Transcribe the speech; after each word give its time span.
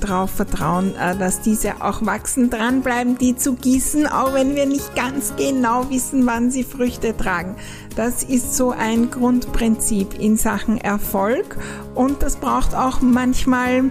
darauf 0.00 0.30
vertrauen, 0.30 0.94
äh, 0.96 1.16
dass 1.16 1.40
diese 1.40 1.82
auch 1.82 2.04
wachsen, 2.04 2.50
dranbleiben, 2.50 3.18
die 3.18 3.36
zu 3.36 3.54
gießen, 3.54 4.06
auch 4.06 4.34
wenn 4.34 4.56
wir 4.56 4.66
nicht 4.66 4.94
ganz 4.94 5.34
genau 5.36 5.90
wissen, 5.90 6.26
wann 6.26 6.50
sie 6.50 6.64
Früchte 6.64 7.16
tragen. 7.16 7.56
Das 7.96 8.22
ist 8.22 8.56
so 8.56 8.70
ein 8.70 9.10
Grundprinzip 9.10 10.18
in 10.18 10.36
Sachen 10.36 10.78
Erfolg 10.78 11.56
und 11.94 12.22
das 12.22 12.36
braucht 12.36 12.74
auch 12.74 13.00
manchmal 13.00 13.90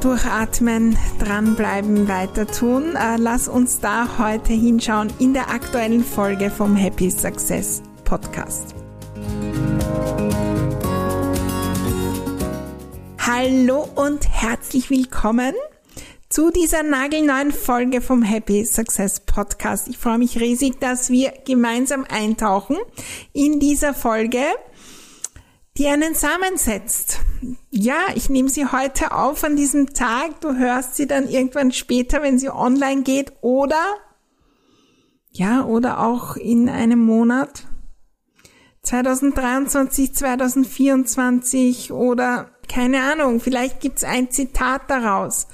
durchatmen, 0.00 0.96
dranbleiben, 1.18 2.08
weiter 2.08 2.46
tun. 2.46 2.94
Äh, 2.96 3.16
lass 3.16 3.48
uns 3.48 3.80
da 3.80 4.06
heute 4.18 4.52
hinschauen 4.52 5.08
in 5.18 5.32
der 5.32 5.50
aktuellen 5.50 6.04
Folge 6.04 6.50
vom 6.50 6.76
Happy 6.76 7.10
Success 7.10 7.82
Podcast. 8.04 8.83
Hallo 13.36 13.88
und 13.96 14.28
herzlich 14.28 14.90
willkommen 14.90 15.54
zu 16.28 16.52
dieser 16.52 16.84
nagelneuen 16.84 17.50
Folge 17.50 18.00
vom 18.00 18.22
Happy 18.22 18.64
Success 18.64 19.18
Podcast. 19.18 19.88
Ich 19.88 19.98
freue 19.98 20.18
mich 20.18 20.38
riesig, 20.38 20.78
dass 20.78 21.10
wir 21.10 21.32
gemeinsam 21.44 22.06
eintauchen 22.08 22.76
in 23.32 23.58
dieser 23.58 23.92
Folge, 23.92 24.44
die 25.76 25.88
einen 25.88 26.14
Samen 26.14 26.56
setzt. 26.56 27.22
Ja, 27.70 27.96
ich 28.14 28.30
nehme 28.30 28.48
sie 28.48 28.66
heute 28.66 29.10
auf 29.10 29.42
an 29.42 29.56
diesem 29.56 29.94
Tag. 29.94 30.40
Du 30.40 30.54
hörst 30.54 30.94
sie 30.94 31.08
dann 31.08 31.28
irgendwann 31.28 31.72
später, 31.72 32.22
wenn 32.22 32.38
sie 32.38 32.50
online 32.50 33.02
geht 33.02 33.32
oder 33.40 33.82
ja, 35.32 35.64
oder 35.64 36.06
auch 36.06 36.36
in 36.36 36.68
einem 36.68 37.00
Monat. 37.00 37.66
2023, 38.82 40.14
2024 40.14 41.90
oder 41.90 42.53
keine 42.68 43.02
Ahnung, 43.02 43.40
vielleicht 43.40 43.80
gibt's 43.80 44.04
ein 44.04 44.30
Zitat 44.30 44.90
daraus, 44.90 45.46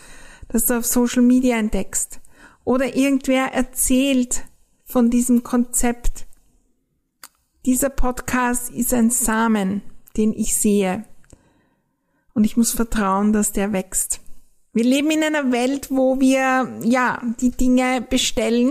das 0.48 0.66
du 0.66 0.78
auf 0.78 0.86
Social 0.86 1.22
Media 1.22 1.56
entdeckst. 1.56 2.20
Oder 2.64 2.96
irgendwer 2.96 3.52
erzählt 3.52 4.44
von 4.84 5.10
diesem 5.10 5.42
Konzept. 5.42 6.26
Dieser 7.66 7.90
Podcast 7.90 8.70
ist 8.70 8.92
ein 8.94 9.10
Samen, 9.10 9.82
den 10.16 10.32
ich 10.32 10.56
sehe. 10.56 11.04
Und 12.34 12.44
ich 12.44 12.56
muss 12.56 12.72
vertrauen, 12.72 13.32
dass 13.32 13.52
der 13.52 13.72
wächst. 13.72 14.20
Wir 14.72 14.84
leben 14.84 15.10
in 15.10 15.24
einer 15.24 15.50
Welt, 15.52 15.90
wo 15.90 16.20
wir, 16.20 16.80
ja, 16.82 17.20
die 17.40 17.50
Dinge 17.50 18.06
bestellen, 18.08 18.70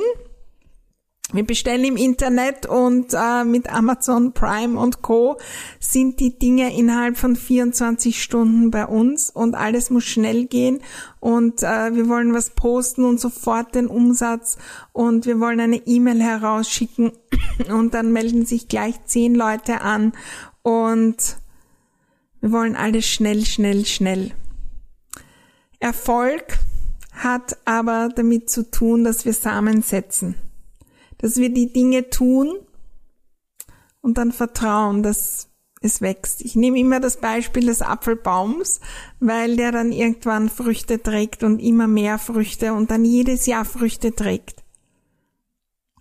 wir 1.32 1.46
bestellen 1.46 1.84
im 1.84 1.96
Internet 1.96 2.66
und 2.66 3.14
äh, 3.14 3.44
mit 3.44 3.72
Amazon 3.72 4.34
Prime 4.34 4.80
und 4.80 5.04
Co. 5.04 5.38
sind 5.80 6.20
die 6.20 6.40
Dinge 6.40 6.76
innerhalb 6.76 7.18
von 7.18 7.36
24 7.36 8.22
Stunden 8.22 8.72
bei 8.72 8.88
uns 8.88 9.30
und 9.30 9.54
alles 9.54 9.92
muss 9.92 10.06
schnell 10.06 10.48
gehen. 10.48 10.80
Und 11.20 11.62
äh, 11.62 11.94
wir 11.94 12.10
wollen 12.10 12.34
was 12.34 12.50
posten 12.52 13.04
und 13.04 13.20
sofort 13.20 13.76
den 13.76 13.86
Umsatz 13.86 14.58
und 14.92 15.28
wir 15.28 15.40
wollen 15.40 15.60
eine 15.60 15.86
E-Mail 15.86 16.20
herausschicken 16.20 17.12
und 17.70 17.94
dann 17.94 18.12
melden 18.12 18.48
sich 18.48 18.68
gleich 18.68 18.96
zehn 19.06 19.36
Leute 19.36 19.82
an 19.82 20.14
und 20.64 21.38
wir 22.42 22.52
wollen 22.52 22.76
alles 22.76 23.06
schnell, 23.06 23.46
schnell, 23.46 23.86
schnell. 23.86 24.32
Erfolg 25.80 26.58
hat 27.12 27.58
aber 27.66 28.10
damit 28.16 28.50
zu 28.50 28.72
tun, 28.72 29.04
dass 29.04 29.26
wir 29.26 29.34
Samen 29.34 29.84
setzen 29.84 30.36
dass 31.20 31.38
wir 31.38 31.54
die 31.54 31.72
Dinge 31.72 32.10
tun 32.10 32.56
und 34.02 34.18
dann 34.18 34.32
vertrauen, 34.32 35.04
dass 35.04 35.50
es 35.82 36.02
wächst. 36.02 36.42
Ich 36.42 36.56
nehme 36.56 36.80
immer 36.80 37.00
das 37.00 37.18
Beispiel 37.18 37.68
des 37.68 37.82
Apfelbaums, 37.82 38.82
weil 39.20 39.56
der 39.56 39.72
dann 39.72 39.92
irgendwann 39.92 40.50
Früchte 40.50 41.02
trägt 41.02 41.44
und 41.44 41.60
immer 41.60 41.88
mehr 41.88 42.18
Früchte 42.20 42.74
und 42.74 42.92
dann 42.92 43.06
jedes 43.06 43.46
Jahr 43.46 43.66
Früchte 43.66 44.14
trägt. 44.14 44.64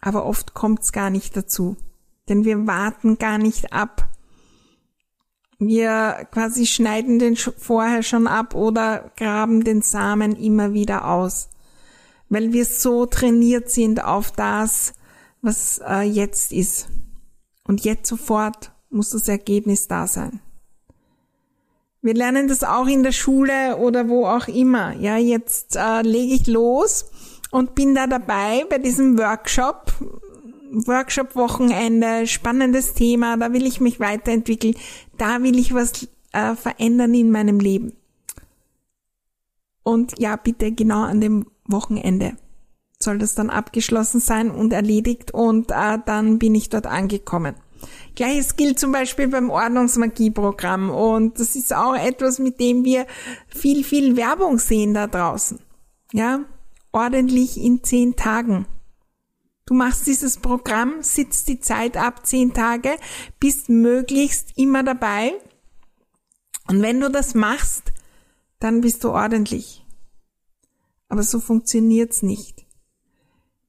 Aber 0.01 0.27
oft 0.27 0.55
kommt 0.55 0.83
es 0.83 0.93
gar 0.93 1.11
nicht 1.11 1.37
dazu, 1.37 1.77
denn 2.29 2.45
wir 2.45 2.67
warten 2.67 3.19
gar 3.19 3.39
nicht 3.39 3.73
ab. 3.73 4.09
Wir 5.59 6.29
quasi 6.31 6.67
schneiden 6.67 7.19
den 7.19 7.37
vorher 7.37 8.05
schon 8.05 8.29
ab 8.29 8.55
oder 8.55 9.11
graben 9.17 9.65
den 9.65 9.83
Samen 9.83 10.37
immer 10.37 10.73
wieder 10.73 11.09
aus, 11.09 11.51
weil 12.29 12.53
wir 12.53 12.65
so 12.65 13.07
trainiert 13.07 13.71
sind 13.71 14.05
auf 14.05 14.31
das, 14.31 14.93
was 15.43 15.81
äh, 15.87 16.03
jetzt 16.03 16.53
ist. 16.53 16.89
Und 17.65 17.85
jetzt 17.85 18.09
sofort 18.09 18.73
muss 18.91 19.11
das 19.11 19.29
Ergebnis 19.29 19.89
da 19.89 20.07
sein. 20.07 20.41
Wir 22.01 22.15
lernen 22.15 22.49
das 22.49 22.65
auch 22.65 22.87
in 22.87 23.03
der 23.03 23.13
Schule 23.13 23.77
oder 23.77 24.09
wo 24.09 24.27
auch 24.27 24.49
immer. 24.49 24.95
Ja, 24.95 25.17
jetzt 25.17 25.77
äh, 25.77 26.03
lege 26.03 26.35
ich 26.35 26.47
los 26.47 27.11
und 27.51 27.75
bin 27.75 27.95
da 27.95 28.07
dabei 28.07 28.65
bei 28.69 28.79
diesem 28.79 29.19
Workshop. 29.19 29.93
Workshop-Wochenende, 30.71 32.27
spannendes 32.27 32.93
Thema, 32.93 33.39
da 33.39 33.55
will 33.55 33.65
ich 33.65 33.81
mich 33.81 34.01
weiterentwickeln, 34.01 34.75
da 35.17 35.43
will 35.43 35.59
ich 35.59 35.73
was 35.73 36.07
äh, 36.33 36.55
verändern 36.55 37.15
in 37.15 37.31
meinem 37.31 37.59
Leben. 37.59 37.95
Und 39.83 40.19
ja, 40.19 40.37
bitte 40.37 40.71
genau 40.73 41.05
an 41.05 41.23
dem 41.23 41.47
Wochenende 41.65 42.37
soll 43.09 43.17
das 43.17 43.35
dann 43.35 43.49
abgeschlossen 43.49 44.21
sein 44.21 44.51
und 44.51 44.71
erledigt 44.75 45.33
und 45.33 45.71
äh, 45.71 45.99
dann 46.05 46.39
bin 46.39 46.55
ich 46.55 46.69
dort 46.69 46.87
angekommen. 46.87 47.55
Gleiches 48.15 48.57
gilt 48.57 48.79
zum 48.79 48.93
Beispiel 48.93 49.29
beim 49.29 49.49
Ordnungsmagieprogramm 49.49 50.91
und 50.91 51.41
das 51.41 51.57
ist 51.57 51.75
auch 51.75 51.95
etwas, 51.95 52.39
mit 52.39 52.61
dem 52.61 52.85
wir 52.85 53.07
viel, 53.47 53.83
viel 53.83 54.19
Werbung 54.19 54.59
sehen 54.59 54.93
da 54.93 55.07
draußen. 55.07 55.59
Ja, 56.13 56.41
ordentlich 56.93 57.57
in 57.57 57.83
zehn 57.83 58.15
Tagen. 58.15 58.67
Du 59.65 59.73
machst 59.73 60.07
dieses 60.07 60.37
Programm, 60.37 60.97
sitzt 61.01 61.49
die 61.49 61.61
Zeit 61.61 61.97
ab, 61.97 62.27
zehn 62.27 62.53
Tage, 62.53 62.91
bist 63.41 63.71
möglichst 63.71 64.53
immer 64.59 64.83
dabei. 64.83 65.33
Und 66.67 66.83
wenn 66.83 67.01
du 67.01 67.11
das 67.11 67.35
machst, 67.35 67.91
dann 68.59 68.83
bist 68.83 69.03
du 69.03 69.13
ordentlich. 69.13 69.87
Aber 71.09 71.23
so 71.23 71.41
funktioniert's 71.41 72.23
nicht. 72.23 72.68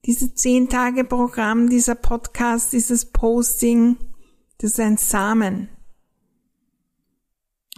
Diese 0.05 0.33
zehn 0.33 0.69
Tage 0.69 1.03
Programm, 1.03 1.69
dieser 1.69 1.95
Podcast, 1.95 2.71
dieses 2.73 3.05
Posting, 3.05 3.97
das 4.57 4.71
ist 4.71 4.79
ein 4.79 4.97
Samen. 4.97 5.69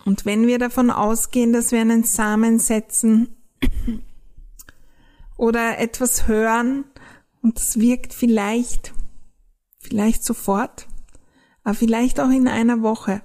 Und 0.06 0.26
wenn 0.26 0.48
wir 0.48 0.60
davon 0.60 0.90
ausgehen, 0.92 1.54
dass 1.54 1.72
wir 1.72 1.82
einen 1.82 2.04
Samen 2.04 2.60
setzen 2.60 3.36
oder 5.38 5.80
etwas 5.80 6.28
hören 6.28 6.86
und 7.42 7.58
das 7.58 7.80
wirkt 7.80 8.14
vielleicht, 8.14 8.94
vielleicht 9.80 10.24
sofort, 10.24 10.88
aber 11.64 11.76
vielleicht 11.76 12.20
auch 12.20 12.30
in 12.30 12.48
einer 12.48 12.82
Woche, 12.82 13.22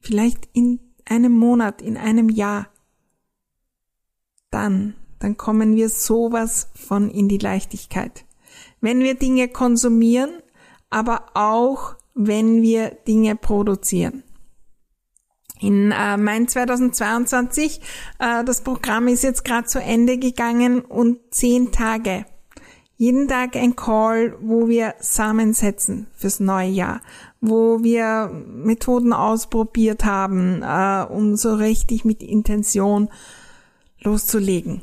vielleicht 0.00 0.48
in 0.52 0.80
einem 1.04 1.32
Monat, 1.32 1.82
in 1.82 1.96
einem 1.96 2.28
Jahr, 2.28 2.68
dann 4.50 4.94
dann 5.20 5.36
kommen 5.36 5.76
wir 5.76 5.88
sowas 5.88 6.68
von 6.74 7.10
in 7.10 7.28
die 7.28 7.38
Leichtigkeit. 7.38 8.24
Wenn 8.80 9.00
wir 9.00 9.14
Dinge 9.14 9.48
konsumieren, 9.48 10.30
aber 10.88 11.26
auch 11.34 11.94
wenn 12.14 12.62
wir 12.62 12.90
Dinge 13.06 13.36
produzieren. 13.36 14.24
In 15.60 15.92
äh, 15.92 16.16
Mai 16.16 16.44
2022, 16.44 17.80
äh, 18.18 18.44
das 18.44 18.62
Programm 18.62 19.08
ist 19.08 19.22
jetzt 19.22 19.44
gerade 19.44 19.66
zu 19.66 19.78
Ende 19.78 20.18
gegangen 20.18 20.80
und 20.80 21.18
zehn 21.30 21.70
Tage. 21.70 22.24
jeden 22.96 23.28
Tag 23.28 23.56
ein 23.56 23.76
Call, 23.76 24.36
wo 24.40 24.68
wir 24.68 24.94
Samen 25.00 25.54
setzen 25.54 26.06
fürs 26.14 26.40
neue 26.40 26.68
Jahr, 26.68 27.00
wo 27.40 27.82
wir 27.82 28.30
Methoden 28.46 29.12
ausprobiert 29.12 30.04
haben, 30.04 30.62
äh, 30.62 31.06
um 31.10 31.36
so 31.36 31.54
richtig 31.54 32.04
mit 32.04 32.22
Intention 32.22 33.08
loszulegen. 34.02 34.82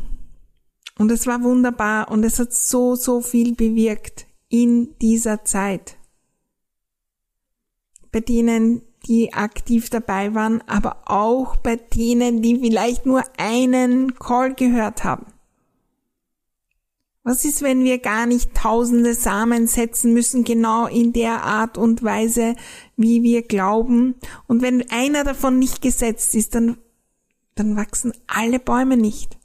Und 0.97 1.11
es 1.11 1.27
war 1.27 1.43
wunderbar 1.43 2.09
und 2.09 2.23
es 2.23 2.39
hat 2.39 2.53
so, 2.53 2.95
so 2.95 3.21
viel 3.21 3.55
bewirkt 3.55 4.25
in 4.49 4.97
dieser 4.99 5.43
Zeit. 5.45 5.97
Bei 8.11 8.19
denen, 8.19 8.81
die 9.05 9.33
aktiv 9.33 9.89
dabei 9.89 10.33
waren, 10.33 10.61
aber 10.67 11.03
auch 11.05 11.55
bei 11.57 11.75
denen, 11.75 12.41
die 12.41 12.57
vielleicht 12.57 13.05
nur 13.05 13.23
einen 13.37 14.15
Call 14.15 14.53
gehört 14.53 15.03
haben. 15.03 15.27
Was 17.23 17.43
ist, 17.43 17.61
wenn 17.61 17.83
wir 17.83 17.99
gar 17.99 18.25
nicht 18.25 18.55
tausende 18.55 19.13
Samen 19.13 19.67
setzen 19.67 20.13
müssen, 20.13 20.45
genau 20.45 20.87
in 20.87 21.11
der 21.11 21.43
Art 21.43 21.77
und 21.77 22.01
Weise, 22.01 22.55
wie 22.95 23.21
wir 23.21 23.41
glauben? 23.41 24.15
Und 24.47 24.61
wenn 24.61 24.89
einer 24.89 25.25
davon 25.25 25.59
nicht 25.59 25.81
gesetzt 25.81 26.33
ist, 26.35 26.55
dann, 26.55 26.77
dann 27.55 27.75
wachsen 27.75 28.13
alle 28.27 28.59
Bäume 28.59 28.95
nicht. 28.95 29.37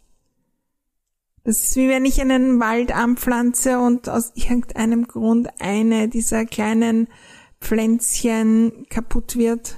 Das 1.44 1.65
ist 1.65 1.77
wie 1.77 1.89
wenn 1.89 2.05
ich 2.05 2.21
einen 2.21 2.61
Wald 2.61 2.94
anpflanze 2.94 3.79
und 3.79 4.09
aus 4.09 4.33
irgendeinem 4.35 5.09
Grund 5.09 5.49
eine 5.61 6.09
dieser 6.09 6.44
kleinen 6.44 7.09
Pflänzchen 7.61 8.87
kaputt 8.89 9.37
wird 9.37 9.77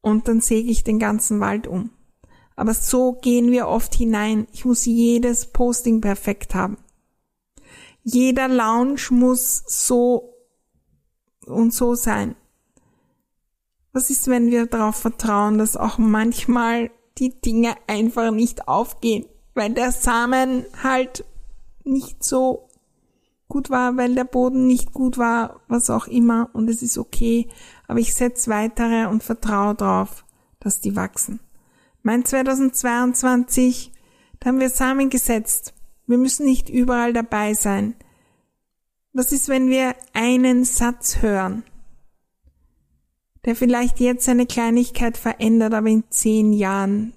und 0.00 0.28
dann 0.28 0.40
säge 0.40 0.70
ich 0.70 0.84
den 0.84 0.98
ganzen 0.98 1.40
Wald 1.40 1.66
um. 1.66 1.90
Aber 2.54 2.74
so 2.74 3.12
gehen 3.12 3.50
wir 3.50 3.68
oft 3.68 3.94
hinein. 3.94 4.46
Ich 4.52 4.64
muss 4.64 4.84
jedes 4.84 5.46
Posting 5.46 6.00
perfekt 6.00 6.54
haben. 6.54 6.76
Jeder 8.02 8.48
Lounge 8.48 9.00
muss 9.10 9.62
so 9.66 10.34
und 11.46 11.72
so 11.72 11.94
sein. 11.94 12.36
Was 13.92 14.10
ist, 14.10 14.28
wenn 14.28 14.50
wir 14.50 14.66
darauf 14.66 14.96
vertrauen, 14.96 15.58
dass 15.58 15.76
auch 15.76 15.98
manchmal 15.98 16.90
die 17.18 17.40
Dinge 17.40 17.74
einfach 17.86 18.30
nicht 18.30 18.68
aufgehen, 18.68 19.26
weil 19.54 19.72
der 19.72 19.92
Samen 19.92 20.64
halt 20.82 21.24
nicht 21.84 22.22
so 22.24 22.68
gut 23.48 23.68
war, 23.68 23.96
weil 23.96 24.14
der 24.14 24.24
Boden 24.24 24.66
nicht 24.66 24.92
gut 24.92 25.18
war, 25.18 25.60
was 25.68 25.90
auch 25.90 26.06
immer, 26.06 26.48
und 26.52 26.70
es 26.70 26.82
ist 26.82 26.96
okay, 26.96 27.48
aber 27.88 27.98
ich 27.98 28.14
setze 28.14 28.50
weitere 28.50 29.06
und 29.06 29.22
vertraue 29.22 29.74
darauf, 29.74 30.24
dass 30.60 30.80
die 30.80 30.96
wachsen. 30.96 31.40
Mein 32.02 32.24
2022, 32.24 33.92
da 34.38 34.48
haben 34.48 34.60
wir 34.60 34.70
Samen 34.70 35.10
gesetzt. 35.10 35.74
Wir 36.06 36.16
müssen 36.16 36.46
nicht 36.46 36.70
überall 36.70 37.12
dabei 37.12 37.52
sein. 37.54 37.94
Was 39.12 39.32
ist, 39.32 39.48
wenn 39.48 39.68
wir 39.68 39.94
einen 40.14 40.64
Satz 40.64 41.20
hören, 41.20 41.64
der 43.44 43.56
vielleicht 43.56 44.00
jetzt 44.00 44.28
eine 44.28 44.46
Kleinigkeit 44.46 45.16
verändert, 45.16 45.74
aber 45.74 45.88
in 45.88 46.04
zehn 46.10 46.52
Jahren 46.52 47.14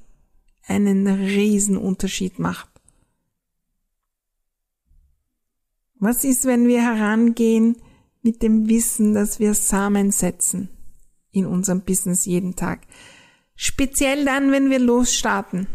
einen 0.68 1.08
Riesenunterschied 1.08 2.40
macht? 2.40 2.70
Was 6.00 6.24
ist, 6.26 6.46
wenn 6.46 6.68
wir 6.68 6.82
herangehen 6.82 7.78
mit 8.22 8.42
dem 8.42 8.68
Wissen, 8.68 9.14
dass 9.14 9.40
wir 9.40 9.54
Samen 9.54 10.12
setzen 10.12 10.70
in 11.32 11.46
unserem 11.46 11.82
Business 11.82 12.26
jeden 12.26 12.56
Tag? 12.56 12.82
Speziell 13.56 14.26
dann, 14.26 14.52
wenn 14.52 14.70
wir 14.70 14.80
losstarten. 14.80 15.68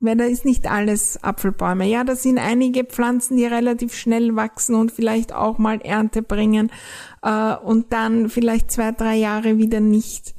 Weil 0.00 0.16
da 0.16 0.24
ist 0.24 0.44
nicht 0.44 0.68
alles 0.68 1.22
Apfelbäume. 1.22 1.86
Ja, 1.86 2.02
da 2.02 2.16
sind 2.16 2.38
einige 2.38 2.82
Pflanzen, 2.82 3.36
die 3.36 3.46
relativ 3.46 3.94
schnell 3.94 4.34
wachsen 4.34 4.74
und 4.74 4.90
vielleicht 4.90 5.32
auch 5.32 5.58
mal 5.58 5.80
Ernte 5.80 6.22
bringen 6.22 6.72
äh, 7.22 7.54
und 7.54 7.92
dann 7.92 8.28
vielleicht 8.28 8.72
zwei, 8.72 8.90
drei 8.90 9.14
Jahre 9.14 9.58
wieder 9.58 9.78
nicht. 9.78 10.34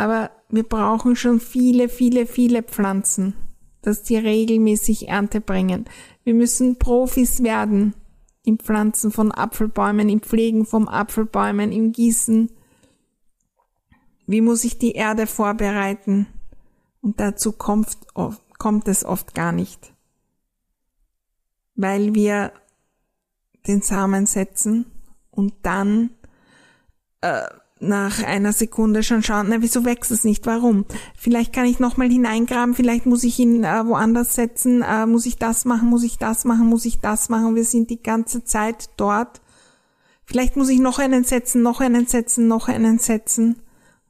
Aber 0.00 0.30
wir 0.48 0.62
brauchen 0.62 1.14
schon 1.14 1.40
viele, 1.40 1.90
viele, 1.90 2.24
viele 2.24 2.62
Pflanzen, 2.62 3.34
dass 3.82 4.02
die 4.02 4.16
regelmäßig 4.16 5.08
Ernte 5.08 5.42
bringen. 5.42 5.84
Wir 6.24 6.32
müssen 6.32 6.78
Profis 6.78 7.42
werden 7.42 7.94
im 8.44 8.58
Pflanzen 8.58 9.10
von 9.10 9.30
Apfelbäumen, 9.30 10.08
im 10.08 10.22
Pflegen 10.22 10.64
von 10.64 10.88
Apfelbäumen, 10.88 11.70
im 11.70 11.92
Gießen 11.92 12.50
wie 14.30 14.42
muss 14.42 14.62
ich 14.62 14.78
die 14.78 14.92
Erde 14.92 15.26
vorbereiten? 15.26 16.28
Und 17.00 17.18
dazu 17.18 17.50
kommt, 17.50 17.98
kommt 18.58 18.86
es 18.86 19.04
oft 19.04 19.34
gar 19.34 19.50
nicht. 19.50 19.92
Weil 21.74 22.14
wir 22.14 22.52
den 23.66 23.82
Samen 23.82 24.26
setzen 24.26 24.86
und 25.32 25.54
dann 25.62 26.10
äh, 27.22 27.42
nach 27.80 28.22
einer 28.22 28.52
Sekunde 28.52 29.02
schon 29.02 29.22
schauen, 29.22 29.46
na, 29.48 29.62
wieso 29.62 29.84
wächst 29.84 30.10
es 30.10 30.24
nicht? 30.24 30.46
Warum? 30.46 30.84
Vielleicht 31.16 31.52
kann 31.52 31.64
ich 31.64 31.80
nochmal 31.80 32.10
hineingraben, 32.10 32.74
vielleicht 32.74 33.06
muss 33.06 33.24
ich 33.24 33.38
ihn 33.38 33.64
äh, 33.64 33.86
woanders 33.86 34.34
setzen, 34.34 34.82
äh, 34.82 35.06
muss 35.06 35.26
ich 35.26 35.38
das 35.38 35.64
machen, 35.64 35.88
muss 35.88 36.04
ich 36.04 36.18
das 36.18 36.44
machen, 36.44 36.66
muss 36.66 36.84
ich 36.84 37.00
das 37.00 37.30
machen. 37.30 37.54
Wir 37.54 37.64
sind 37.64 37.90
die 37.90 38.02
ganze 38.02 38.44
Zeit 38.44 38.90
dort. 38.96 39.40
Vielleicht 40.24 40.56
muss 40.56 40.68
ich 40.68 40.78
noch 40.78 40.98
einen 40.98 41.24
setzen, 41.24 41.62
noch 41.62 41.80
einen 41.80 42.06
setzen, 42.06 42.46
noch 42.46 42.68
einen 42.68 42.98
setzen 42.98 43.62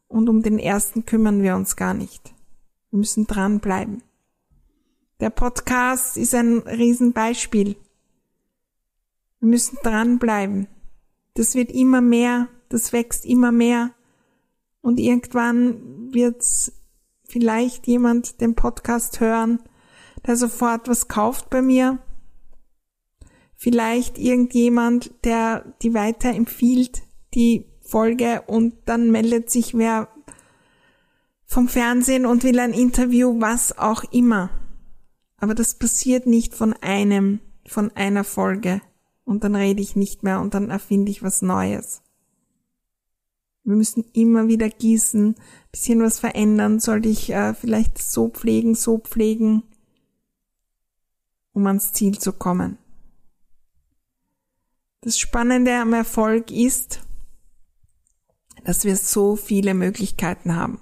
und 0.09 0.29
um 0.29 0.43
den 0.43 0.59
ersten 0.59 1.07
kümmern 1.07 1.43
wir 1.43 1.55
uns 1.55 1.77
gar 1.77 1.95
nicht. 1.95 2.35
Wir 2.91 2.99
müssen 2.99 3.27
dranbleiben. 3.27 4.03
Der 5.21 5.31
Podcast 5.31 6.17
ist 6.17 6.35
ein 6.35 6.59
Riesenbeispiel. 6.59 7.77
Wir 9.39 9.49
müssen 9.49 9.79
dranbleiben. 9.83 10.67
Das 11.35 11.55
wird 11.55 11.71
immer 11.71 12.01
mehr, 12.01 12.49
das 12.71 12.95
wächst 12.95 13.27
immer 13.27 13.53
mehr. 13.53 13.91
Und 14.81 14.99
irgendwann 14.99 16.13
wird's 16.15 16.73
vielleicht 17.25 17.87
jemand 17.87 18.41
den 18.41 18.55
Podcast 18.55 19.21
hören, 19.21 19.63
der 20.27 20.37
sofort 20.37 20.89
was 20.89 21.09
kauft 21.09 21.51
bei 21.51 21.61
mir. 21.61 21.99
Vielleicht 23.55 24.19
irgendjemand, 24.19 25.13
der 25.25 25.75
die 25.83 25.93
weiterempfiehlt, 25.93 27.03
die 27.35 27.67
Folge 27.83 28.43
und 28.47 28.75
dann 28.87 29.11
meldet 29.11 29.51
sich 29.51 29.77
wer 29.77 30.09
vom 31.45 31.69
Fernsehen 31.69 32.27
und 32.27 32.45
will 32.45 32.59
ein 32.61 32.73
Interview, 32.73 33.41
was 33.41 33.77
auch 33.77 34.05
immer. 34.13 34.51
Aber 35.37 35.55
das 35.55 35.75
passiert 35.75 36.27
nicht 36.27 36.55
von 36.55 36.73
einem, 36.75 37.41
von 37.67 37.91
einer 37.97 38.25
Folge. 38.25 38.81
Und 39.25 39.45
dann 39.45 39.57
rede 39.57 39.83
ich 39.83 39.97
nicht 39.97 40.23
mehr 40.23 40.41
und 40.41 40.55
dann 40.55 40.71
erfinde 40.71 41.11
ich 41.11 41.23
was 41.23 41.43
Neues. 41.43 42.03
Wir 43.71 43.77
müssen 43.77 44.05
immer 44.15 44.49
wieder 44.49 44.69
gießen, 44.69 45.37
bisschen 45.71 46.03
was 46.03 46.19
verändern, 46.19 46.81
sollte 46.81 47.09
ich 47.09 47.31
äh, 47.31 47.55
vielleicht 47.55 47.99
so 47.99 48.29
pflegen, 48.29 48.75
so 48.75 48.99
pflegen, 48.99 49.63
um 51.53 51.69
ans 51.69 51.93
Ziel 51.93 52.19
zu 52.19 52.33
kommen. 52.33 52.79
Das 55.03 55.21
Spannende 55.21 55.77
am 55.77 55.93
Erfolg 55.93 56.51
ist, 56.51 57.01
dass 58.65 58.85
wir 58.85 58.97
so 58.97 59.37
viele 59.37 59.75
Möglichkeiten 59.75 60.57
haben. 60.57 60.81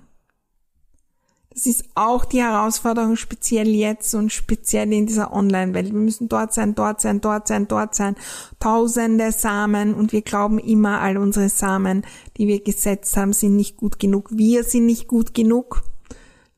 Das 1.51 1.67
ist 1.67 1.87
auch 1.95 2.25
die 2.25 2.43
Herausforderung 2.43 3.17
speziell 3.17 3.69
jetzt 3.69 4.15
und 4.15 4.33
speziell 4.33 4.93
in 4.93 5.07
dieser 5.07 5.33
Online-Welt. 5.33 5.93
Wir 5.93 5.99
müssen 5.99 6.29
dort 6.29 6.53
sein, 6.53 6.75
dort 6.75 7.01
sein, 7.01 7.21
dort 7.21 7.49
sein, 7.49 7.67
dort 7.67 7.95
sein. 7.95 8.17
Tausende 8.61 9.33
Samen 9.33 9.95
und 9.95 10.13
wir 10.13 10.23
glauben 10.23 10.59
immer, 10.59 11.01
all 11.01 11.17
unsere 11.17 11.49
Samen, 11.49 12.05
die 12.37 12.47
wir 12.47 12.63
gesetzt 12.63 13.17
haben, 13.17 13.33
sind 13.33 13.57
nicht 13.57 13.77
gut 13.77 13.99
genug. 13.99 14.29
Wir 14.31 14.63
sind 14.63 14.87
nicht 14.87 15.09
gut 15.09 15.35
genug. 15.35 15.83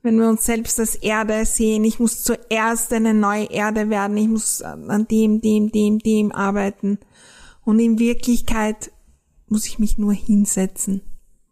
Wenn 0.02 0.18
wir 0.18 0.28
uns 0.28 0.44
selbst 0.44 0.80
als 0.80 0.96
Erde 0.96 1.44
sehen, 1.44 1.84
ich 1.84 2.00
muss 2.00 2.22
zuerst 2.22 2.92
eine 2.92 3.14
neue 3.14 3.44
Erde 3.50 3.90
werden, 3.90 4.16
ich 4.16 4.28
muss 4.28 4.62
an 4.62 5.06
dem, 5.08 5.40
dem, 5.40 5.70
dem, 5.70 5.98
dem 5.98 6.32
arbeiten. 6.32 6.98
Und 7.64 7.78
in 7.78 7.98
Wirklichkeit 7.98 8.92
muss 9.48 9.66
ich 9.66 9.78
mich 9.78 9.98
nur 9.98 10.12
hinsetzen 10.12 11.02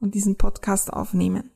und 0.00 0.14
diesen 0.14 0.37
Podcast 0.37 0.92
aufnehmen. 0.92 1.50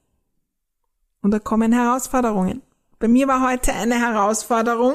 Und 1.23 1.31
da 1.31 1.39
kommen 1.39 1.73
Herausforderungen. 1.73 2.63
Bei 2.99 3.09
mir 3.09 3.27
war 3.27 3.49
heute 3.49 3.73
eine 3.73 3.99
Herausforderung, 3.99 4.95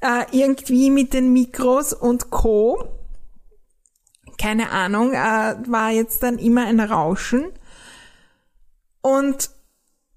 äh, 0.00 0.24
irgendwie 0.30 0.90
mit 0.90 1.12
den 1.12 1.32
Mikros 1.32 1.92
und 1.92 2.30
Co. 2.30 2.82
Keine 4.38 4.70
Ahnung, 4.70 5.12
äh, 5.12 5.56
war 5.66 5.90
jetzt 5.90 6.22
dann 6.22 6.38
immer 6.38 6.66
ein 6.66 6.80
Rauschen. 6.80 7.52
Und 9.02 9.50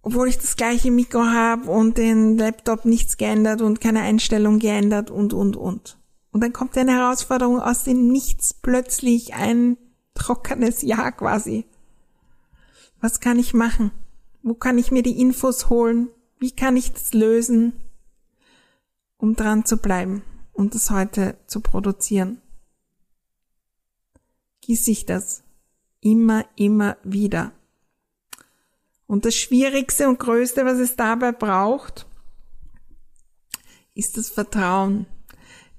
obwohl 0.01 0.27
ich 0.27 0.38
das 0.38 0.55
gleiche 0.55 0.91
Mikro 0.91 1.25
habe 1.25 1.69
und 1.69 1.97
den 1.97 2.38
Laptop 2.38 2.85
nichts 2.85 3.17
geändert 3.17 3.62
und 3.62 3.81
keine 3.81 4.01
Einstellung 4.01 4.59
geändert 4.59 5.09
und, 5.09 5.33
und, 5.33 5.57
und. 5.57 5.97
Und 6.31 6.41
dann 6.41 6.53
kommt 6.53 6.77
eine 6.77 6.93
Herausforderung 6.93 7.59
aus 7.59 7.83
dem 7.83 8.09
Nichts 8.09 8.53
plötzlich 8.53 9.33
ein 9.33 9.77
trockenes 10.13 10.83
Jahr 10.83 11.12
quasi. 11.12 11.65
Was 13.01 13.19
kann 13.19 13.39
ich 13.39 13.53
machen? 13.53 13.91
Wo 14.45 14.53
kann 14.53 14.77
ich 14.77 14.91
mir 14.91 15.03
die 15.03 15.19
Infos 15.19 15.69
holen? 15.69 16.07
Wie 16.39 16.51
kann 16.51 16.77
ich 16.77 16.93
das 16.93 17.13
lösen, 17.13 17.73
um 19.17 19.35
dran 19.35 19.65
zu 19.65 19.77
bleiben 19.77 20.21
und 20.53 20.75
das 20.75 20.89
heute 20.91 21.35
zu 21.47 21.59
produzieren? 21.59 22.41
gieße 24.65 24.91
ich 24.91 25.05
das 25.05 25.43
immer, 26.01 26.45
immer 26.55 26.97
wieder. 27.03 27.51
Und 29.07 29.25
das 29.25 29.35
Schwierigste 29.35 30.07
und 30.07 30.19
Größte, 30.19 30.65
was 30.65 30.79
es 30.79 30.95
dabei 30.95 31.31
braucht, 31.31 32.07
ist 33.93 34.17
das 34.17 34.29
Vertrauen. 34.29 35.05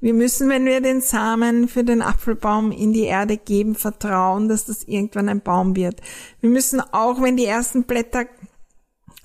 Wir 0.01 0.15
müssen, 0.15 0.49
wenn 0.49 0.67
wir 0.67 0.81
den 0.81 1.01
Samen 1.01 1.69
für 1.69 1.83
den 1.83 2.01
Apfelbaum 2.01 2.71
in 2.71 2.93
die 2.93 3.05
Erde 3.05 3.39
geben, 3.39 3.75
vertrauen, 3.75 4.49
dass 4.49 4.67
das 4.67 4.85
irgendwann 4.85 5.29
ein 5.29 5.41
Baum 5.41 5.75
wird. 5.75 6.01
Wir 6.41 6.51
müssen 6.51 6.81
auch, 6.81 7.21
wenn 7.23 7.37
die 7.37 7.47
ersten 7.47 7.85
Blätter 7.85 8.27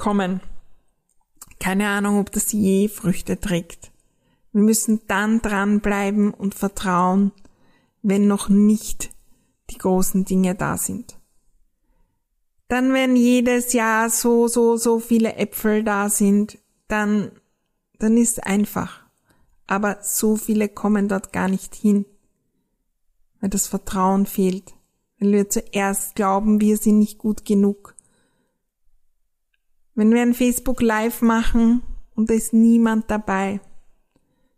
kommen, 0.02 0.42
keine 1.60 1.88
Ahnung, 1.90 2.20
ob 2.20 2.32
das 2.32 2.52
je 2.52 2.88
Früchte 2.88 3.40
trägt. 3.40 3.92
Wir 4.52 4.64
müssen 4.64 5.02
dann 5.08 5.44
dranbleiben 5.44 6.34
und 6.34 6.56
vertrauen, 6.56 7.32
wenn 8.02 8.26
noch 8.26 8.50
nicht 8.50 9.12
die 9.70 9.78
großen 9.78 10.26
Dinge 10.26 10.56
da 10.56 10.78
sind. 10.78 11.20
Dann, 12.68 12.94
wenn 12.94 13.16
jedes 13.16 13.74
Jahr 13.74 14.10
so, 14.10 14.48
so, 14.48 14.76
so 14.76 15.00
viele 15.00 15.36
Äpfel 15.36 15.84
da 15.84 16.10
sind, 16.10 16.58
dann, 16.88 17.32
dann 18.00 18.18
ist 18.18 18.44
einfach. 18.44 19.02
Aber 19.68 20.00
so 20.02 20.36
viele 20.36 20.68
kommen 20.68 21.10
dort 21.10 21.32
gar 21.32 21.48
nicht 21.48 21.76
hin, 21.76 22.06
weil 23.40 23.52
das 23.52 23.68
Vertrauen 23.68 24.26
fehlt. 24.26 24.74
Weil 25.20 25.32
wir 25.32 25.50
zuerst 25.50 26.16
glauben, 26.16 26.60
wir 26.60 26.78
sind 26.78 26.98
nicht 26.98 27.20
gut 27.20 27.46
genug. 27.46 27.96
Wenn 29.96 30.14
wir 30.14 30.22
ein 30.22 30.34
Facebook 30.34 30.82
Live 30.82 31.22
machen 31.22 31.82
und 32.16 32.30
da 32.30 32.34
ist 32.34 32.54
niemand 32.54 33.10
dabei, 33.12 33.60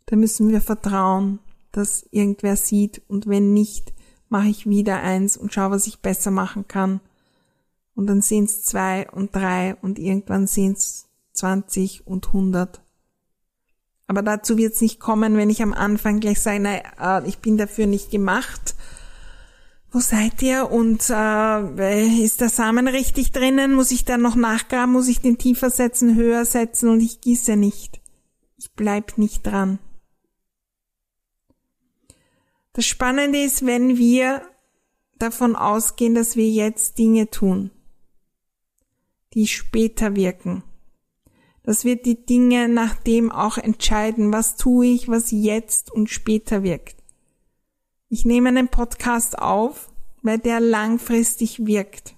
dann 0.05 0.19
müssen 0.19 0.49
wir 0.49 0.61
vertrauen, 0.61 1.39
dass 1.71 2.05
irgendwer 2.11 2.55
sieht 2.55 3.01
und 3.07 3.27
wenn 3.27 3.53
nicht, 3.53 3.93
mache 4.29 4.47
ich 4.47 4.67
wieder 4.67 5.01
eins 5.01 5.37
und 5.37 5.53
schaue, 5.53 5.71
was 5.71 5.87
ich 5.87 5.99
besser 5.99 6.31
machen 6.31 6.67
kann. 6.67 7.01
Und 7.95 8.07
dann 8.07 8.21
sehen 8.21 8.45
es 8.45 8.63
zwei 8.63 9.09
und 9.11 9.35
drei 9.35 9.75
und 9.81 9.99
irgendwann 9.99 10.47
sehen 10.47 10.73
es 10.73 11.07
zwanzig 11.33 12.05
und 12.07 12.33
hundert. 12.33 12.81
Aber 14.07 14.21
dazu 14.21 14.57
wird 14.57 14.73
es 14.73 14.81
nicht 14.81 14.99
kommen, 14.99 15.37
wenn 15.37 15.49
ich 15.49 15.61
am 15.61 15.73
Anfang 15.73 16.19
gleich 16.19 16.41
sage, 16.41 16.59
nein, 16.59 16.81
äh, 16.99 17.27
ich 17.27 17.39
bin 17.39 17.57
dafür 17.57 17.87
nicht 17.87 18.11
gemacht. 18.11 18.75
Wo 19.93 20.00
seid 20.00 20.41
ihr? 20.41 20.71
Und 20.71 21.07
äh, 21.12 22.23
ist 22.23 22.41
der 22.41 22.50
Samen 22.50 22.88
richtig 22.88 23.31
drinnen? 23.31 23.75
Muss 23.75 23.91
ich 23.91 24.05
dann 24.05 24.23
noch 24.23 24.35
nachgraben? 24.35 24.91
Muss 24.91 25.07
ich 25.07 25.21
den 25.21 25.38
tiefer 25.38 25.69
setzen, 25.69 26.15
höher 26.15 26.45
setzen? 26.45 26.89
Und 26.89 27.00
ich 27.00 27.21
gieße 27.21 27.55
nicht. 27.55 28.01
Ich 28.57 28.73
bleib 28.73 29.19
nicht 29.19 29.45
dran. 29.45 29.77
Das 32.73 32.88
Spannende 32.88 33.43
ist, 33.43 33.67
wenn 33.67 34.00
wir 34.00 34.41
davon 35.19 35.55
ausgehen, 35.55 36.15
dass 36.15 36.35
wir 36.35 36.50
jetzt 36.50 36.97
Dinge 36.97 37.29
tun, 37.29 37.69
die 39.35 39.45
später 39.45 40.15
wirken. 40.15 40.63
Dass 41.62 41.85
wir 41.85 42.01
die 42.01 42.25
Dinge 42.25 42.67
nach 42.67 42.95
dem 42.95 43.31
auch 43.31 43.59
entscheiden, 43.59 44.33
was 44.33 44.55
tue 44.55 44.88
ich, 44.88 45.07
was 45.07 45.29
jetzt 45.29 45.91
und 45.91 46.09
später 46.09 46.63
wirkt. 46.63 47.02
Ich 48.13 48.25
nehme 48.25 48.50
einen 48.50 48.67
Podcast 48.67 49.39
auf, 49.39 49.89
weil 50.22 50.38
der 50.38 50.60
langfristig 50.60 51.65
wirkt. 51.65 52.13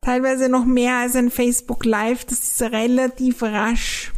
Teilweise 0.00 0.48
noch 0.48 0.64
mehr 0.64 0.98
als 0.98 1.16
ein 1.16 1.32
Facebook 1.32 1.84
Live, 1.84 2.24
das 2.26 2.44
ist 2.44 2.62
relativ 2.62 3.42
rasch 3.42 4.12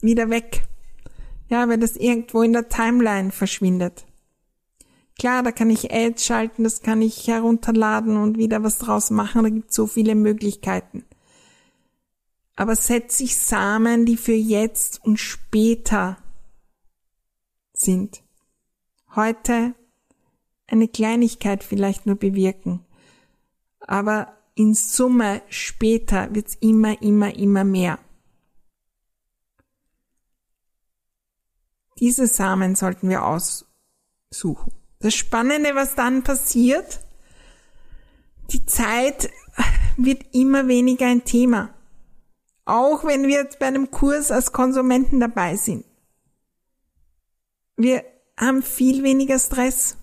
wieder 0.00 0.28
weg. 0.28 0.64
Ja, 1.50 1.68
weil 1.68 1.78
das 1.78 1.94
irgendwo 1.94 2.42
in 2.42 2.52
der 2.52 2.68
Timeline 2.68 3.30
verschwindet. 3.30 4.06
Klar, 5.20 5.44
da 5.44 5.52
kann 5.52 5.70
ich 5.70 5.92
Ads 5.94 6.24
schalten, 6.24 6.64
das 6.64 6.82
kann 6.82 7.00
ich 7.00 7.28
herunterladen 7.28 8.16
und 8.16 8.38
wieder 8.38 8.64
was 8.64 8.78
draus 8.78 9.12
machen, 9.12 9.44
da 9.44 9.50
gibt 9.50 9.70
es 9.70 9.76
so 9.76 9.86
viele 9.86 10.16
Möglichkeiten. 10.16 11.04
Aber 12.56 12.74
setze 12.74 13.22
ich 13.22 13.36
Samen, 13.36 14.04
die 14.04 14.16
für 14.16 14.32
jetzt 14.32 15.00
und 15.04 15.20
später 15.20 16.16
sind. 17.72 18.24
Heute 19.14 19.74
eine 20.66 20.88
Kleinigkeit 20.88 21.62
vielleicht 21.62 22.06
nur 22.06 22.16
bewirken. 22.16 22.84
Aber 23.80 24.38
in 24.54 24.74
Summe 24.74 25.42
später 25.48 26.34
wird's 26.34 26.56
immer, 26.60 27.00
immer, 27.02 27.34
immer 27.34 27.64
mehr. 27.64 27.98
Diese 31.98 32.26
Samen 32.26 32.74
sollten 32.74 33.08
wir 33.08 33.24
aussuchen. 33.24 34.72
Das 34.98 35.14
Spannende, 35.14 35.74
was 35.74 35.94
dann 35.94 36.22
passiert, 36.22 37.00
die 38.50 38.64
Zeit 38.66 39.30
wird 39.96 40.34
immer 40.34 40.68
weniger 40.68 41.06
ein 41.06 41.24
Thema. 41.24 41.74
Auch 42.64 43.04
wenn 43.04 43.26
wir 43.26 43.42
jetzt 43.42 43.58
bei 43.58 43.66
einem 43.66 43.90
Kurs 43.90 44.30
als 44.30 44.52
Konsumenten 44.52 45.20
dabei 45.20 45.56
sind. 45.56 45.84
Wir 47.76 48.04
haben 48.36 48.62
viel 48.62 49.02
weniger 49.02 49.38
Stress. 49.38 49.96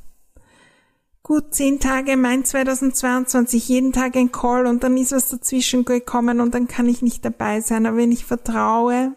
Gut, 1.24 1.54
zehn 1.54 1.80
Tage 1.80 2.18
Mai 2.18 2.42
2022, 2.42 3.68
jeden 3.68 3.92
Tag 3.92 4.16
ein 4.16 4.32
Call 4.32 4.66
und 4.66 4.84
dann 4.84 4.98
ist 4.98 5.12
was 5.12 5.30
dazwischen 5.30 5.86
gekommen 5.86 6.40
und 6.40 6.56
dann 6.56 6.68
kann 6.68 6.88
ich 6.88 7.02
nicht 7.02 7.24
dabei 7.24 7.62
sein. 7.62 7.86
Aber 7.86 7.98
wenn 7.98 8.12
ich 8.12 8.26
vertraue, 8.26 9.16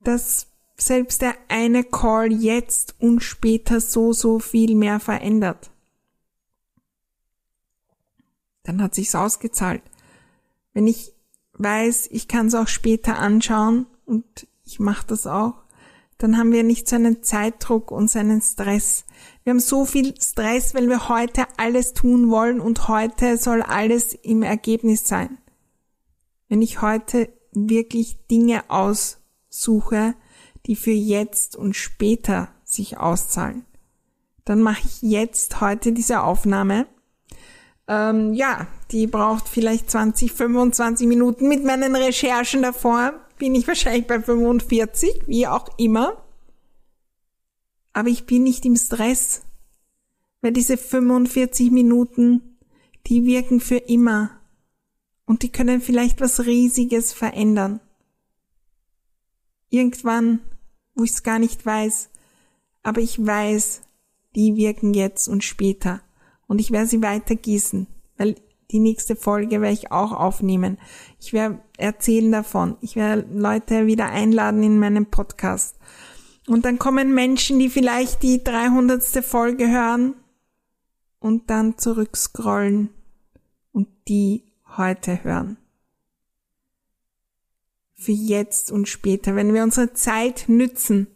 dass 0.00 0.46
selbst 0.76 1.22
der 1.22 1.34
eine 1.48 1.82
Call 1.82 2.32
jetzt 2.32 2.94
und 3.00 3.20
später 3.20 3.80
so, 3.80 4.12
so 4.12 4.38
viel 4.38 4.76
mehr 4.76 5.00
verändert. 5.00 5.70
Dann 8.62 8.82
hat 8.82 8.94
sich's 8.94 9.14
ausgezahlt. 9.14 9.82
Wenn 10.74 10.86
ich 10.86 11.12
weiß, 11.54 12.08
ich 12.10 12.28
kann 12.28 12.48
es 12.48 12.54
auch 12.54 12.68
später 12.68 13.18
anschauen 13.18 13.86
und 14.04 14.46
ich 14.64 14.78
mache 14.78 15.06
das 15.06 15.26
auch, 15.26 15.54
dann 16.18 16.38
haben 16.38 16.52
wir 16.52 16.62
nicht 16.62 16.88
so 16.88 16.96
einen 16.96 17.22
Zeitdruck 17.22 17.90
und 17.90 18.10
so 18.10 18.18
einen 18.18 18.40
Stress. 18.40 19.04
Wir 19.44 19.50
haben 19.50 19.60
so 19.60 19.84
viel 19.84 20.14
Stress, 20.20 20.74
weil 20.74 20.88
wir 20.88 21.08
heute 21.08 21.46
alles 21.56 21.92
tun 21.92 22.30
wollen 22.30 22.60
und 22.60 22.88
heute 22.88 23.36
soll 23.36 23.62
alles 23.62 24.14
im 24.14 24.42
Ergebnis 24.42 25.06
sein. 25.06 25.38
Wenn 26.48 26.62
ich 26.62 26.80
heute 26.80 27.28
wirklich 27.52 28.26
Dinge 28.28 28.64
aussuche, 28.68 30.14
die 30.66 30.76
für 30.76 30.90
jetzt 30.90 31.56
und 31.56 31.74
später 31.74 32.48
sich 32.64 32.98
auszahlen. 32.98 33.64
Dann 34.44 34.62
mache 34.62 34.82
ich 34.84 35.02
jetzt 35.02 35.60
heute 35.60 35.92
diese 35.92 36.22
Aufnahme. 36.22 36.86
Ähm, 37.88 38.32
ja, 38.34 38.66
die 38.90 39.06
braucht 39.06 39.48
vielleicht 39.48 39.90
20, 39.90 40.32
25 40.32 41.06
Minuten. 41.06 41.48
Mit 41.48 41.64
meinen 41.64 41.94
Recherchen 41.94 42.62
davor 42.62 43.14
bin 43.38 43.54
ich 43.54 43.66
wahrscheinlich 43.66 44.06
bei 44.06 44.20
45, 44.20 45.26
wie 45.26 45.46
auch 45.46 45.78
immer. 45.78 46.24
Aber 47.92 48.08
ich 48.08 48.26
bin 48.26 48.42
nicht 48.42 48.64
im 48.64 48.76
Stress, 48.76 49.42
weil 50.40 50.52
diese 50.52 50.76
45 50.76 51.70
Minuten, 51.70 52.58
die 53.06 53.24
wirken 53.24 53.60
für 53.60 53.76
immer. 53.76 54.30
Und 55.24 55.42
die 55.42 55.50
können 55.50 55.80
vielleicht 55.80 56.20
was 56.20 56.46
Riesiges 56.46 57.12
verändern. 57.12 57.80
Irgendwann 59.70 60.40
wo 60.96 61.04
ich 61.04 61.12
es 61.12 61.22
gar 61.22 61.38
nicht 61.38 61.64
weiß. 61.64 62.10
Aber 62.82 63.00
ich 63.00 63.24
weiß, 63.24 63.82
die 64.34 64.56
wirken 64.56 64.94
jetzt 64.94 65.28
und 65.28 65.44
später. 65.44 66.00
Und 66.48 66.60
ich 66.60 66.72
werde 66.72 66.88
sie 66.88 67.02
weiter 67.02 67.36
gießen, 67.36 67.86
weil 68.16 68.36
die 68.70 68.78
nächste 68.78 69.16
Folge 69.16 69.60
werde 69.60 69.74
ich 69.74 69.92
auch 69.92 70.12
aufnehmen. 70.12 70.78
Ich 71.20 71.32
werde 71.32 71.60
erzählen 71.76 72.32
davon. 72.32 72.76
Ich 72.80 72.96
werde 72.96 73.26
Leute 73.32 73.86
wieder 73.86 74.06
einladen 74.06 74.62
in 74.62 74.78
meinem 74.78 75.06
Podcast. 75.06 75.76
Und 76.46 76.64
dann 76.64 76.78
kommen 76.78 77.14
Menschen, 77.14 77.58
die 77.58 77.68
vielleicht 77.68 78.22
die 78.22 78.42
300. 78.42 79.02
Folge 79.24 79.68
hören 79.68 80.14
und 81.18 81.50
dann 81.50 81.78
zurückscrollen 81.78 82.90
und 83.72 83.88
die 84.08 84.44
heute 84.76 85.24
hören 85.24 85.58
für 87.96 88.12
jetzt 88.12 88.70
und 88.70 88.88
später, 88.88 89.34
wenn 89.34 89.54
wir 89.54 89.62
unsere 89.62 89.94
Zeit 89.94 90.44
nützen 90.48 91.06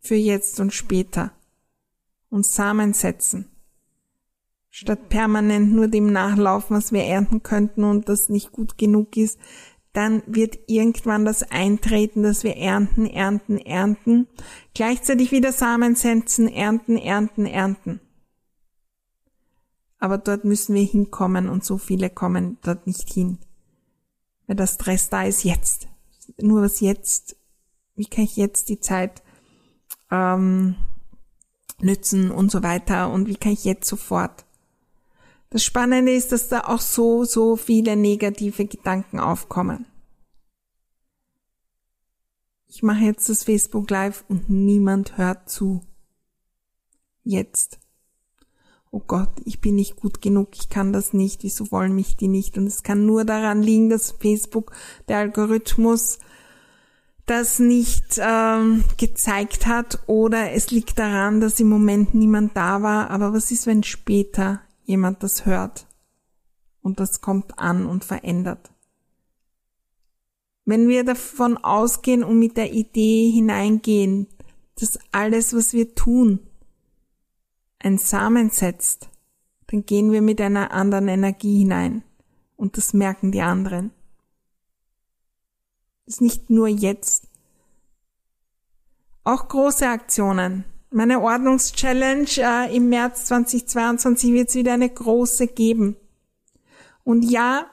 für 0.00 0.14
jetzt 0.14 0.60
und 0.60 0.72
später 0.72 1.32
und 2.28 2.46
Samen 2.46 2.92
setzen, 2.92 3.49
statt 4.70 5.08
permanent 5.08 5.72
nur 5.72 5.88
dem 5.88 6.12
nachlaufen, 6.12 6.76
was 6.76 6.92
wir 6.92 7.04
ernten 7.04 7.42
könnten 7.42 7.84
und 7.84 8.08
das 8.08 8.28
nicht 8.28 8.52
gut 8.52 8.78
genug 8.78 9.16
ist, 9.16 9.38
dann 9.92 10.22
wird 10.26 10.58
irgendwann 10.68 11.24
das 11.24 11.42
eintreten, 11.42 12.22
dass 12.22 12.44
wir 12.44 12.56
ernten, 12.56 13.06
ernten, 13.06 13.58
ernten, 13.58 14.28
gleichzeitig 14.72 15.32
wieder 15.32 15.52
Samen 15.52 15.96
setzen, 15.96 16.46
ernten, 16.46 16.96
ernten, 16.96 17.46
ernten. 17.46 18.00
Aber 19.98 20.16
dort 20.16 20.44
müssen 20.44 20.74
wir 20.74 20.84
hinkommen 20.84 21.48
und 21.48 21.64
so 21.64 21.76
viele 21.76 22.08
kommen 22.08 22.58
dort 22.62 22.86
nicht 22.86 23.12
hin. 23.12 23.38
Weil 24.46 24.56
der 24.56 24.68
Stress 24.68 25.10
da 25.10 25.24
ist 25.24 25.44
jetzt 25.44 25.88
nur 26.38 26.62
was 26.62 26.80
jetzt, 26.80 27.36
wie 27.96 28.06
kann 28.06 28.24
ich 28.24 28.36
jetzt 28.36 28.68
die 28.68 28.80
Zeit 28.80 29.22
ähm, 30.10 30.76
nützen 31.80 32.30
und 32.30 32.50
so 32.50 32.62
weiter 32.62 33.10
und 33.10 33.28
wie 33.28 33.36
kann 33.36 33.52
ich 33.52 33.64
jetzt 33.64 33.88
sofort. 33.88 34.44
Das 35.50 35.64
Spannende 35.64 36.12
ist, 36.12 36.30
dass 36.30 36.48
da 36.48 36.60
auch 36.60 36.80
so, 36.80 37.24
so 37.24 37.56
viele 37.56 37.96
negative 37.96 38.66
Gedanken 38.66 39.18
aufkommen. 39.18 39.86
Ich 42.68 42.84
mache 42.84 43.04
jetzt 43.04 43.28
das 43.28 43.42
Facebook 43.42 43.90
Live 43.90 44.24
und 44.28 44.48
niemand 44.48 45.18
hört 45.18 45.50
zu. 45.50 45.80
Jetzt. 47.24 47.80
Oh 48.92 49.02
Gott, 49.04 49.30
ich 49.44 49.60
bin 49.60 49.74
nicht 49.74 49.96
gut 49.96 50.22
genug, 50.22 50.50
ich 50.54 50.68
kann 50.68 50.92
das 50.92 51.12
nicht, 51.12 51.42
wieso 51.42 51.70
wollen 51.72 51.94
mich 51.94 52.16
die 52.16 52.28
nicht? 52.28 52.56
Und 52.56 52.66
es 52.66 52.84
kann 52.84 53.06
nur 53.06 53.24
daran 53.24 53.62
liegen, 53.62 53.88
dass 53.88 54.12
Facebook, 54.12 54.72
der 55.08 55.18
Algorithmus, 55.18 56.18
das 57.26 57.60
nicht 57.60 58.20
ähm, 58.20 58.82
gezeigt 58.96 59.66
hat 59.66 60.00
oder 60.06 60.52
es 60.52 60.70
liegt 60.72 60.98
daran, 60.98 61.40
dass 61.40 61.60
im 61.60 61.68
Moment 61.68 62.14
niemand 62.14 62.56
da 62.56 62.82
war. 62.82 63.10
Aber 63.10 63.32
was 63.32 63.52
ist, 63.52 63.66
wenn 63.66 63.84
später 63.84 64.60
jemand 64.90 65.22
das 65.22 65.46
hört 65.46 65.86
und 66.82 67.00
das 67.00 67.22
kommt 67.22 67.58
an 67.58 67.86
und 67.86 68.04
verändert? 68.04 68.70
Wenn 70.66 70.88
wir 70.88 71.04
davon 71.04 71.56
ausgehen 71.56 72.22
und 72.22 72.38
mit 72.38 72.56
der 72.56 72.72
Idee 72.72 73.30
hineingehen, 73.30 74.28
dass 74.78 74.98
alles, 75.12 75.54
was 75.54 75.72
wir 75.72 75.94
tun, 75.94 76.40
ein 77.78 77.98
Samen 77.98 78.50
setzt, 78.50 79.08
dann 79.68 79.86
gehen 79.86 80.12
wir 80.12 80.22
mit 80.22 80.40
einer 80.40 80.72
anderen 80.72 81.08
Energie 81.08 81.58
hinein 81.58 82.02
und 82.56 82.76
das 82.76 82.92
merken 82.92 83.32
die 83.32 83.40
anderen. 83.40 83.90
Das 86.04 86.16
ist 86.16 86.20
nicht 86.20 86.50
nur 86.50 86.68
jetzt. 86.68 87.28
Auch 89.24 89.48
große 89.48 89.88
Aktionen. 89.88 90.64
Meine 90.92 91.20
Ordnungschallenge 91.20 92.26
äh, 92.38 92.74
im 92.74 92.88
März 92.88 93.26
2022 93.26 94.32
wird 94.32 94.48
es 94.48 94.56
wieder 94.56 94.74
eine 94.74 94.88
große 94.88 95.46
geben. 95.46 95.94
Und 97.04 97.22
ja, 97.22 97.66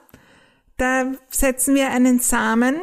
da 0.76 1.12
setzen 1.28 1.74
wir 1.74 1.90
einen 1.90 2.20
Samen 2.20 2.76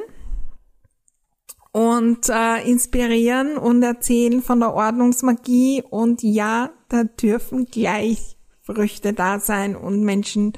und 1.72 2.28
äh, 2.28 2.70
inspirieren 2.70 3.58
und 3.58 3.82
erzählen 3.82 4.42
von 4.42 4.60
der 4.60 4.74
Ordnungsmagie. 4.74 5.84
Und 5.90 6.22
ja, 6.22 6.72
da 6.90 7.06
dürfen 7.06 7.66
gleich 7.68 8.36
Früchte 8.62 9.14
da 9.14 9.40
sein 9.40 9.78
und 9.78 10.04
Menschen 10.04 10.52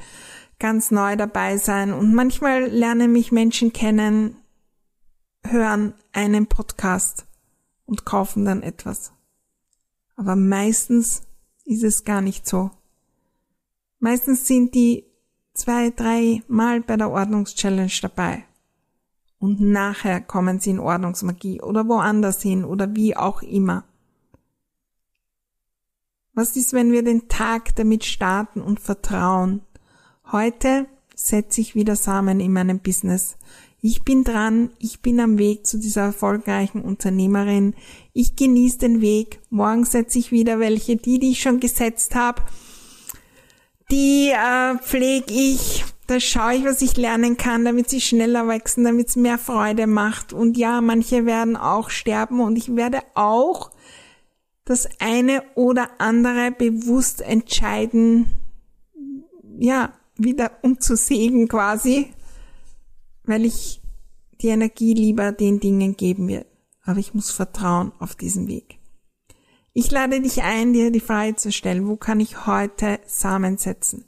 ganz 0.57 0.89
neu 0.89 1.15
dabei 1.15 1.57
sein. 1.57 1.93
Und 1.93 2.15
manchmal 2.15 2.63
lernen 2.65 3.11
mich 3.11 3.31
Menschen 3.31 3.73
kennen, 3.73 4.37
hören 5.45 5.93
einen 6.13 6.47
Podcast 6.47 7.27
und 7.85 8.05
kaufen 8.05 8.43
dann 8.43 8.63
etwas. 8.63 9.11
Aber 10.17 10.35
meistens 10.35 11.21
ist 11.63 11.83
es 11.83 12.03
gar 12.03 12.21
nicht 12.21 12.45
so. 12.45 12.71
Meistens 13.99 14.45
sind 14.45 14.75
die 14.75 15.05
zwei, 15.53 15.91
drei 15.91 16.43
Mal 16.47 16.81
bei 16.81 16.97
der 16.97 17.09
Ordnungschallenge 17.09 17.91
dabei. 18.01 18.43
Und 19.39 19.61
nachher 19.61 20.19
kommen 20.19 20.59
sie 20.59 20.71
in 20.71 20.79
Ordnungsmagie 20.79 21.61
oder 21.61 21.87
woanders 21.87 22.41
hin 22.41 22.65
oder 22.65 22.95
wie 22.95 23.15
auch 23.15 23.41
immer. 23.43 23.85
Was 26.33 26.55
ist, 26.55 26.73
wenn 26.73 26.91
wir 26.91 27.03
den 27.03 27.27
Tag 27.27 27.75
damit 27.75 28.05
starten 28.05 28.61
und 28.61 28.79
vertrauen? 28.79 29.61
Heute 30.31 30.87
setze 31.15 31.61
ich 31.61 31.75
wieder 31.75 31.95
Samen 31.95 32.39
in 32.39 32.53
meinem 32.53 32.79
Business. 32.79 33.37
Ich 33.81 34.03
bin 34.03 34.23
dran, 34.23 34.71
ich 34.79 35.01
bin 35.01 35.19
am 35.19 35.37
Weg 35.37 35.67
zu 35.67 35.77
dieser 35.77 36.01
erfolgreichen 36.01 36.81
Unternehmerin. 36.81 37.75
Ich 38.11 38.35
genieße 38.35 38.79
den 38.79 39.01
Weg. 39.01 39.39
Morgen 39.49 39.85
setze 39.85 40.17
ich 40.17 40.31
wieder 40.31 40.59
welche, 40.59 40.95
die, 40.95 41.19
die 41.19 41.31
ich 41.31 41.41
schon 41.41 41.59
gesetzt 41.59 42.15
habe. 42.15 42.41
Die 43.91 44.29
äh, 44.29 44.77
pflege 44.79 45.31
ich. 45.31 45.85
Da 46.07 46.19
schaue 46.19 46.55
ich, 46.55 46.65
was 46.65 46.81
ich 46.81 46.97
lernen 46.97 47.37
kann, 47.37 47.65
damit 47.65 47.89
sie 47.89 48.01
schneller 48.01 48.47
wachsen, 48.47 48.83
damit 48.83 49.09
es 49.09 49.15
mehr 49.15 49.37
Freude 49.37 49.85
macht. 49.85 50.33
Und 50.33 50.57
ja, 50.57 50.81
manche 50.81 51.25
werden 51.25 51.55
auch 51.55 51.89
sterben 51.89 52.39
und 52.39 52.55
ich 52.55 52.75
werde 52.75 53.01
auch 53.13 53.71
das 54.65 54.89
eine 54.99 55.43
oder 55.55 55.89
andere 55.99 56.51
bewusst 56.51 57.21
entscheiden, 57.21 58.27
ja, 59.59 59.93
wieder 60.15 60.51
umzusägen 60.61 61.47
quasi 61.47 62.09
weil 63.27 63.45
ich 63.45 63.81
die 64.41 64.47
Energie 64.47 64.93
lieber 64.93 65.31
den 65.31 65.59
Dingen 65.59 65.95
geben 65.95 66.27
will. 66.27 66.45
Aber 66.83 66.99
ich 66.99 67.13
muss 67.13 67.31
vertrauen 67.31 67.91
auf 67.99 68.15
diesen 68.15 68.47
Weg. 68.47 68.79
Ich 69.73 69.91
lade 69.91 70.19
dich 70.21 70.41
ein, 70.41 70.73
dir 70.73 70.89
die 70.89 70.99
Frage 70.99 71.35
zu 71.35 71.51
stellen, 71.51 71.87
wo 71.87 71.97
kann 71.97 72.19
ich 72.19 72.47
heute 72.47 72.99
Samen 73.05 73.57
setzen? 73.57 74.05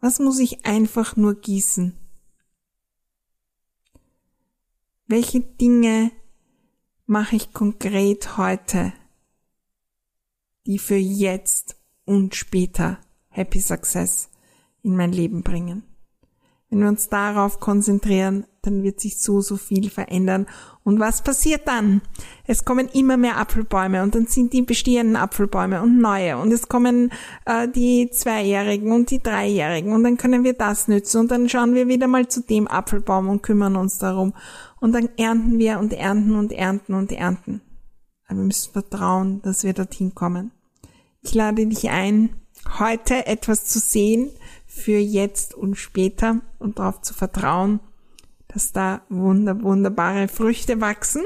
Was 0.00 0.18
muss 0.18 0.38
ich 0.38 0.64
einfach 0.64 1.16
nur 1.16 1.34
gießen? 1.34 1.98
Welche 5.06 5.40
Dinge 5.40 6.10
mache 7.06 7.36
ich 7.36 7.52
konkret 7.52 8.38
heute, 8.38 8.92
die 10.66 10.78
für 10.78 10.96
jetzt 10.96 11.76
und 12.06 12.34
später 12.34 12.98
Happy 13.28 13.60
Success 13.60 14.30
in 14.82 14.96
mein 14.96 15.12
Leben 15.12 15.42
bringen? 15.42 15.82
Wenn 16.70 16.80
wir 16.80 16.88
uns 16.88 17.08
darauf 17.08 17.60
konzentrieren, 17.60 18.46
dann 18.62 18.82
wird 18.82 19.00
sich 19.00 19.18
so, 19.18 19.40
so 19.40 19.56
viel 19.56 19.90
verändern. 19.90 20.46
Und 20.82 21.00
was 21.00 21.22
passiert 21.22 21.66
dann? 21.66 22.02
Es 22.46 22.64
kommen 22.64 22.88
immer 22.88 23.16
mehr 23.16 23.38
Apfelbäume 23.38 24.02
und 24.02 24.14
dann 24.14 24.26
sind 24.26 24.52
die 24.52 24.62
bestehenden 24.62 25.16
Apfelbäume 25.16 25.82
und 25.82 26.00
neue 26.00 26.36
und 26.38 26.52
es 26.52 26.68
kommen 26.68 27.10
äh, 27.46 27.68
die 27.68 28.10
Zweijährigen 28.10 28.92
und 28.92 29.10
die 29.10 29.22
Dreijährigen 29.22 29.92
und 29.92 30.04
dann 30.04 30.16
können 30.16 30.44
wir 30.44 30.54
das 30.54 30.88
nützen 30.88 31.20
und 31.20 31.30
dann 31.30 31.48
schauen 31.48 31.74
wir 31.74 31.88
wieder 31.88 32.06
mal 32.06 32.28
zu 32.28 32.42
dem 32.42 32.68
Apfelbaum 32.68 33.28
und 33.28 33.42
kümmern 33.42 33.76
uns 33.76 33.98
darum 33.98 34.34
und 34.80 34.92
dann 34.92 35.08
ernten 35.16 35.58
wir 35.58 35.78
und 35.78 35.92
ernten 35.92 36.34
und 36.34 36.52
ernten 36.52 36.94
und 36.94 37.12
ernten. 37.12 37.62
Aber 38.26 38.38
wir 38.40 38.46
müssen 38.46 38.72
vertrauen, 38.72 39.40
dass 39.42 39.64
wir 39.64 39.72
dorthin 39.72 40.14
kommen. 40.14 40.50
Ich 41.22 41.34
lade 41.34 41.66
dich 41.66 41.88
ein, 41.88 42.36
heute 42.78 43.26
etwas 43.26 43.64
zu 43.64 43.78
sehen, 43.78 44.30
für 44.74 44.98
jetzt 44.98 45.54
und 45.54 45.76
später 45.76 46.40
und 46.58 46.78
darauf 46.78 47.00
zu 47.00 47.14
vertrauen, 47.14 47.80
dass 48.48 48.72
da 48.72 49.02
wunder, 49.08 49.62
wunderbare 49.62 50.28
Früchte 50.28 50.80
wachsen. 50.80 51.22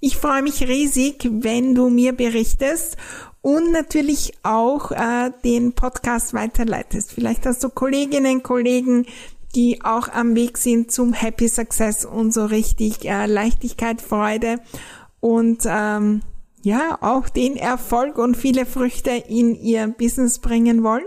Ich 0.00 0.16
freue 0.16 0.42
mich 0.42 0.66
riesig, 0.68 1.28
wenn 1.30 1.74
du 1.74 1.90
mir 1.90 2.12
berichtest 2.12 2.96
und 3.42 3.72
natürlich 3.72 4.32
auch 4.42 4.92
äh, 4.92 5.30
den 5.44 5.72
Podcast 5.72 6.32
weiterleitest. 6.32 7.12
Vielleicht 7.12 7.44
hast 7.44 7.62
du 7.62 7.68
Kolleginnen, 7.68 8.42
Kollegen, 8.42 9.06
die 9.54 9.84
auch 9.84 10.08
am 10.08 10.34
Weg 10.34 10.58
sind 10.58 10.92
zum 10.92 11.12
Happy 11.12 11.48
Success 11.48 12.04
und 12.04 12.32
so 12.32 12.44
richtig 12.46 13.04
äh, 13.04 13.26
Leichtigkeit, 13.26 14.00
Freude 14.00 14.60
und 15.20 15.62
ähm, 15.66 16.22
ja 16.62 16.98
auch 17.00 17.28
den 17.28 17.56
Erfolg 17.56 18.18
und 18.18 18.36
viele 18.36 18.64
Früchte 18.64 19.10
in 19.10 19.54
ihr 19.54 19.88
Business 19.88 20.38
bringen 20.38 20.82
wollen. 20.82 21.04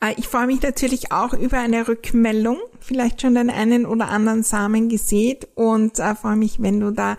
Äh, 0.00 0.14
ich 0.16 0.28
freue 0.28 0.46
mich 0.46 0.62
natürlich 0.62 1.12
auch 1.12 1.32
über 1.32 1.58
eine 1.58 1.88
Rückmeldung, 1.88 2.58
vielleicht 2.80 3.22
schon 3.22 3.34
den 3.34 3.50
einen 3.50 3.86
oder 3.86 4.08
anderen 4.08 4.42
Samen 4.42 4.88
gesät 4.88 5.48
und 5.54 5.98
äh, 5.98 6.14
freue 6.14 6.36
mich, 6.36 6.60
wenn 6.62 6.80
du 6.80 6.90
da 6.90 7.16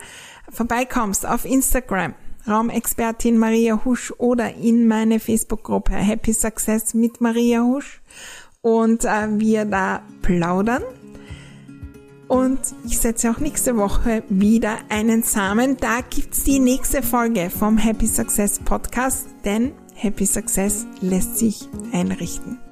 vorbeikommst 0.50 1.26
auf 1.26 1.44
Instagram. 1.44 2.14
Raumexpertin 2.48 3.36
Maria 3.36 3.84
Husch 3.84 4.12
oder 4.16 4.54
in 4.54 4.88
meine 4.88 5.20
Facebook-Gruppe 5.20 5.92
Happy 5.92 6.32
Success 6.32 6.94
mit 6.94 7.20
Maria 7.20 7.62
Husch 7.62 8.00
und 8.62 9.04
äh, 9.04 9.38
wir 9.38 9.66
da 9.66 10.02
plaudern. 10.22 10.82
Und 12.28 12.60
ich 12.86 12.98
setze 12.98 13.30
auch 13.30 13.38
nächste 13.38 13.76
Woche 13.76 14.22
wieder 14.28 14.78
einen 14.88 15.24
Samen. 15.24 15.76
Da 15.78 16.00
gibt's 16.08 16.44
die 16.44 16.60
nächste 16.60 17.02
Folge 17.02 17.50
vom 17.50 17.76
Happy 17.76 18.06
Success 18.06 18.60
Podcast, 18.60 19.26
denn 19.44 19.72
Happy 19.94 20.24
Success 20.24 20.86
lässt 21.00 21.38
sich 21.38 21.68
einrichten. 21.92 22.69